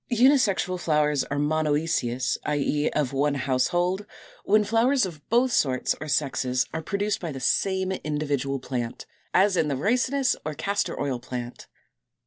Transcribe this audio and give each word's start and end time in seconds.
Unisexual 0.11 0.79
flowers 0.79 1.23
are 1.25 1.37
Monœcious 1.37 1.69
(or 2.37 2.37
Monoicous, 2.37 2.37
i. 2.43 2.57
e. 2.57 2.89
of 2.89 3.13
one 3.13 3.35
household), 3.35 4.07
when 4.45 4.63
flowers 4.63 5.05
of 5.05 5.29
both 5.29 5.51
sorts 5.51 5.93
or 6.01 6.07
sexes 6.07 6.65
are 6.73 6.81
produced 6.81 7.19
by 7.19 7.31
the 7.31 7.39
same 7.39 7.91
individual 7.91 8.57
plant, 8.57 9.05
as 9.31 9.55
in 9.55 9.67
the 9.67 9.75
Ricinus 9.75 10.35
or 10.43 10.55
Castor 10.55 10.99
oil 10.99 11.19
Plant, 11.19 11.67
Fig. 11.69 12.13